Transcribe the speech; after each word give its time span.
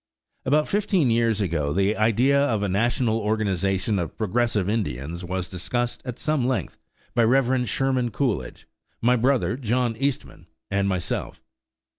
About 0.45 0.67
fifteen 0.67 1.11
years 1.11 1.41
ago 1.41 1.73
the 1.73 1.95
idea 1.95 2.39
of 2.41 2.63
a 2.63 2.67
national 2.67 3.19
organization 3.19 3.99
of 3.99 4.17
progressive 4.17 4.67
Indians 4.67 5.23
was 5.23 5.47
discussed 5.47 6.01
at 6.03 6.17
some 6.17 6.47
length 6.47 6.79
by 7.13 7.23
Rev. 7.23 7.69
Sherman 7.69 8.09
Coolidge, 8.09 8.67
my 8.99 9.15
brother, 9.15 9.55
John 9.55 9.95
Eastman, 9.95 10.47
and 10.71 10.89
myself. 10.89 11.43